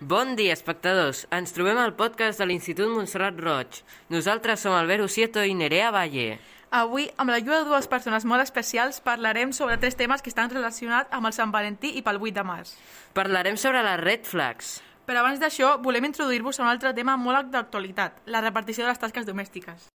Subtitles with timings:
[0.00, 1.26] Bon dia, espectadors.
[1.28, 3.82] Ens trobem al podcast de l'Institut Montserrat Roig.
[4.08, 6.38] Nosaltres som Albert Usieto i Nerea Valle.
[6.72, 11.12] Avui, amb l'ajuda de dues persones molt especials, parlarem sobre tres temes que estan relacionats
[11.12, 12.70] amb el Sant Valentí i pel 8 de març.
[13.12, 14.78] Parlarem sobre les red flags.
[15.04, 19.04] Però abans d'això, volem introduir-vos a un altre tema molt d'actualitat, la repartició de les
[19.04, 19.90] tasques domèstiques.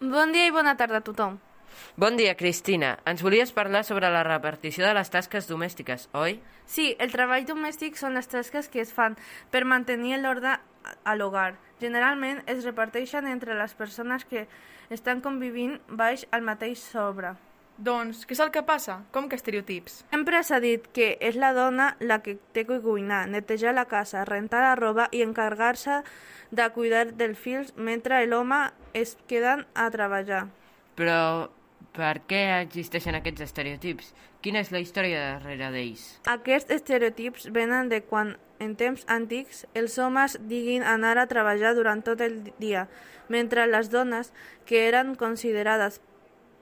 [0.00, 1.36] Bon dia i bona tarda a tothom.
[1.96, 2.98] Bon dia, Cristina.
[3.04, 6.38] Ens volies parlar sobre la repartició de les tasques domèstiques, oi?
[6.70, 9.16] Sí, el treball domèstic són les tasques que es fan
[9.50, 10.60] per mantenir l'ordre
[11.02, 11.56] a l'hogar.
[11.82, 14.46] Generalment es reparteixen entre les persones que
[14.88, 17.34] estan convivint baix al mateix sobre.
[17.80, 19.00] Doncs, què és el que passa?
[19.10, 20.04] Com que estereotips?
[20.12, 24.26] Sempre s'ha dit que és la dona la que té que cuinar, netejar la casa,
[24.28, 26.02] rentar la roba i encarregar-se
[26.54, 30.44] de cuidar dels fills mentre l'home es queden a treballar.
[31.00, 31.48] Però
[31.96, 34.12] per què existeixen aquests estereotips?
[34.40, 36.04] Quina és la història darrere d'ells?
[36.30, 42.02] Aquests estereotips venen de quan, en temps antics, els homes diguin anar a treballar durant
[42.06, 42.86] tot el dia,
[43.28, 44.32] mentre les dones,
[44.66, 46.00] que eren considerades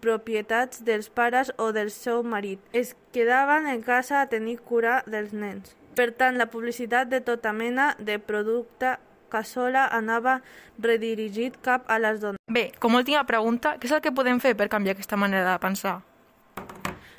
[0.01, 5.34] propietats dels pares o del seu marit, es quedaven en casa a tenir cura dels
[5.34, 5.75] nens.
[5.99, 8.97] Per tant, la publicitat de tota mena de producte
[9.31, 10.41] cassola anava
[10.79, 12.41] redirigit cap a les dones.
[12.51, 15.53] Bé, com a última pregunta, què és el que podem fer per canviar aquesta manera
[15.53, 15.98] de pensar?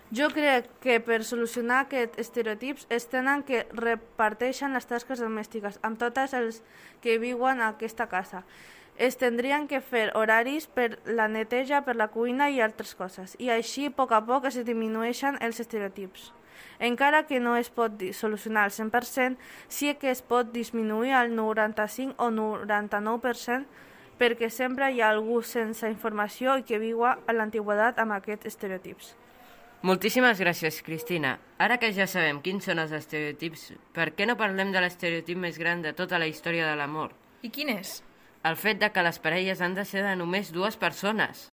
[0.09, 5.99] Jo crec que per solucionar aquests estereotips es tenen que reparteixen les tasques domèstiques amb
[6.01, 6.63] totes els
[7.03, 8.41] que viuen a aquesta casa.
[8.97, 13.53] Es tindrien que fer horaris per la neteja, per la cuina i altres coses, i
[13.53, 16.31] així a poc a poc es disminueixen els estereotips.
[16.79, 22.15] Encara que no es pot solucionar al 100%, sí que es pot disminuir al 95
[22.17, 23.65] o 99%
[24.19, 29.15] perquè sempre hi ha algú sense informació i que viu a l'antiguitat amb aquests estereotips.
[29.81, 31.37] Moltíssimes gràcies, Cristina.
[31.57, 35.55] Ara que ja sabem quins són els estereotips, per què no parlem de l'estereotip més
[35.61, 37.15] gran de tota la història de l'amor?
[37.47, 38.01] I quin és?
[38.43, 41.47] El fet de que les parelles han de ser de només dues persones.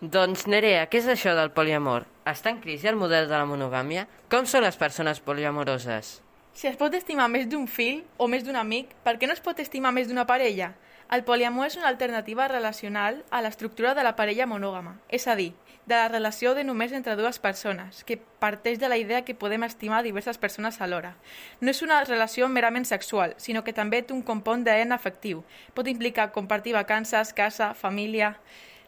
[0.00, 2.04] Doncs, Nerea, què és això del poliamor?
[2.28, 4.02] Està en crisi el model de la monogàmia?
[4.28, 6.18] Com són les persones poliamoroses?
[6.52, 9.40] Si es pot estimar més d'un fill o més d'un amic, per què no es
[9.40, 10.74] pot estimar més d'una parella?
[11.08, 15.54] El poliamor és una alternativa relacional a l'estructura de la parella monògama, és a dir,
[15.86, 19.64] de la relació de només entre dues persones, que parteix de la idea que podem
[19.64, 21.14] estimar diverses persones alhora.
[21.62, 25.44] No és una relació merament sexual, sinó que també té un compon d'ADN afectiu.
[25.72, 28.34] Pot implicar compartir vacances, casa, família...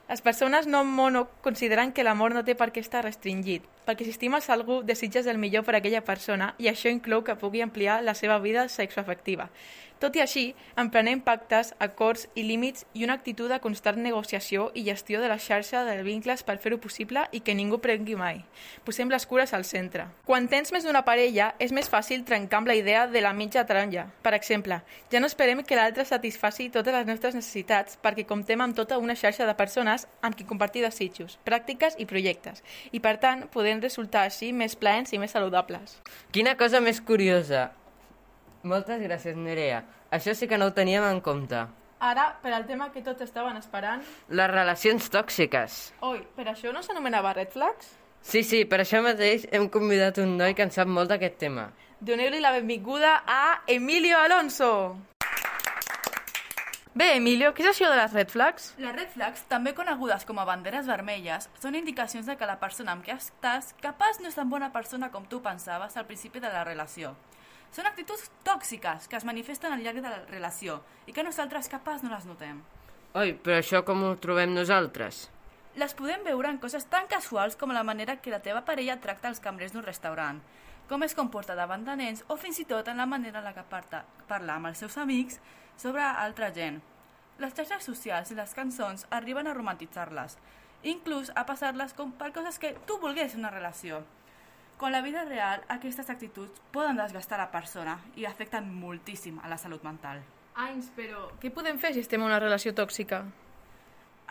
[0.08, 4.12] Les persones no mono consideren que l'amor no té per què estar restringit, perquè si
[4.12, 8.02] estimes algú, desitges el millor per a aquella persona i això inclou que pugui ampliar
[8.04, 9.48] la seva vida sexoafectiva.
[9.98, 10.42] Tot i així,
[10.78, 15.40] emprenem pactes, acords i límits i una actitud de constant negociació i gestió de la
[15.42, 18.44] xarxa de vincles per fer-ho possible i que ningú prengui mai.
[18.86, 20.06] Posem les cures al centre.
[20.28, 23.64] Quan tens més d'una parella, és més fàcil trencar amb la idea de la mitja
[23.66, 24.06] taronja.
[24.22, 24.78] Per exemple,
[25.10, 29.18] ja no esperem que l'altre satisfaci totes les nostres necessitats perquè comptem amb tota una
[29.18, 32.62] xarxa de persones amb qui compartir desitjos, pràctiques i projectes.
[32.94, 35.98] I per tant, podem resultar així més plaents i més saludables.
[36.34, 37.68] Quina cosa més curiosa!
[38.68, 39.82] Moltes gràcies, Nerea.
[40.10, 41.66] Això sí que no ho teníem en compte.
[41.98, 44.04] Ara, per al tema que tots estaven esperant...
[44.30, 45.78] Les relacions tòxiques.
[46.06, 47.90] Oi, per això no s'anomenava Red Flags?
[48.22, 51.68] Sí, sí, per això mateix hem convidat un noi que en sap molt d'aquest tema.
[51.98, 54.72] Doneu-li la benvinguda a Emilio Alonso!
[56.98, 58.72] Bé, Emilio, què és això de les red flags?
[58.82, 62.90] Les red flags, també conegudes com a banderes vermelles, són indicacions de que la persona
[62.96, 66.50] amb què estàs capaç no és tan bona persona com tu pensaves al principi de
[66.50, 67.12] la relació.
[67.70, 72.02] Són actituds tòxiques que es manifesten al llarg de la relació i que nosaltres capaç
[72.02, 72.64] no les notem.
[73.14, 75.28] Oi, però això com ho trobem nosaltres?
[75.78, 79.30] Les podem veure en coses tan casuals com la manera que la teva parella tracta
[79.30, 80.42] els cambrers d'un restaurant,
[80.90, 83.54] com es comporta davant de nens o fins i tot en la manera en la
[83.54, 85.38] que parla amb els seus amics
[85.78, 86.82] sobre altra gent.
[87.38, 90.34] Les xarxes socials i les cançons arriben a romantitzar-les,
[90.82, 94.00] inclús a passar-les com per coses que tu volgués una relació.
[94.78, 99.58] Con la vida real, aquestes actituds poden desgastar la persona i afecten moltíssim a la
[99.58, 100.22] salut mental.
[100.58, 103.22] Anys, però què podem fer si estem en una relació tòxica?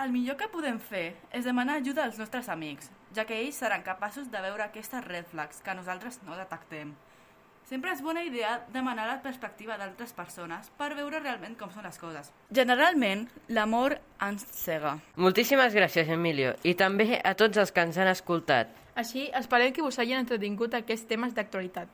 [0.04, 3.88] El millor que podem fer és demanar ajuda als nostres amics, ja que ells seran
[3.88, 6.92] capaços de veure aquestes red flags que nosaltres no detectem.
[7.68, 11.98] Sempre és bona idea demanar la perspectiva d'altres persones per veure realment com són les
[12.00, 12.30] coses.
[12.56, 14.94] Generalment, l'amor ens cega.
[15.20, 18.72] Moltíssimes gràcies, Emilio, i també a tots els que ens han escoltat.
[18.96, 21.92] Així, esperem que us hagin entretingut aquests temes d'actualitat.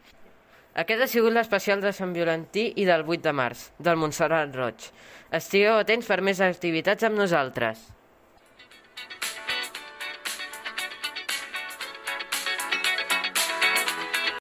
[0.77, 4.87] Aquest ha sigut l'especial de Sant Violentí i del 8 de març, del Montserrat Roig.
[5.33, 7.81] Estigueu atents per més activitats amb nosaltres.